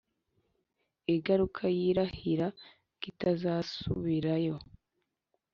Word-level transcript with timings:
Igaruka 1.15 1.63
yirahira 1.79 2.47
kitazasubirayo 3.01 4.55